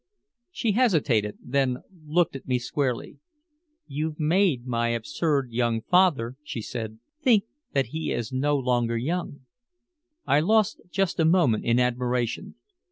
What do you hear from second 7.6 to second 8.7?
that he is no